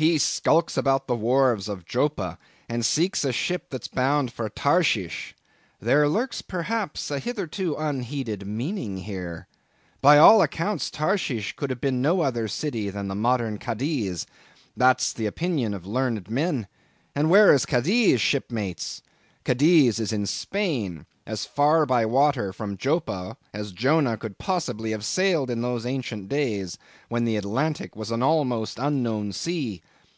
[0.00, 5.34] He skulks about the wharves of Joppa, and seeks a ship that's bound for Tarshish.
[5.80, 9.48] There lurks, perhaps, a hitherto unheeded meaning here.
[10.00, 14.24] By all accounts Tarshish could have been no other city than the modern Cadiz.
[14.76, 16.68] That's the opinion of learned men.
[17.16, 19.02] And where is Cadiz, shipmates?
[19.44, 25.04] Cadiz is in Spain; as far by water, from Joppa, as Jonah could possibly have
[25.04, 26.76] sailed in those ancient days,
[27.10, 29.82] when the Atlantic was an almost unknown sea.